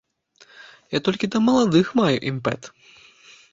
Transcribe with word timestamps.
Я 0.97 1.01
толькі 1.09 1.29
да 1.35 1.43
маладых 1.49 1.93
маю 2.01 2.17
імпэт. 2.35 2.61